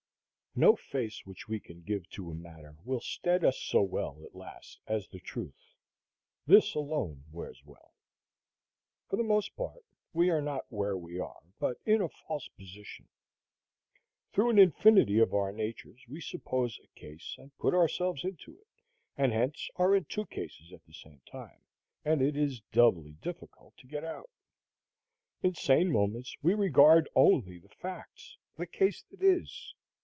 [0.53, 4.35] No face which we can give to a matter will stead us so well at
[4.35, 5.77] last as the truth.
[6.45, 7.93] This alone wears well.
[9.07, 13.07] For the most part, we are not where we are, but in a false position.
[14.33, 18.67] Through an infinity of our natures, we suppose a case, and put ourselves into it,
[19.17, 21.61] and hence are in two cases at the same time,
[22.03, 24.29] and it is doubly difficult to get out.
[25.41, 29.73] In sane moments we regard only the facts, the case that is.